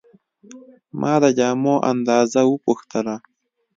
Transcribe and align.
ما 0.99 1.13
د 1.21 1.23
جامو 1.37 1.75
اندازه 1.91 2.41
وپوښتله. 2.47 3.15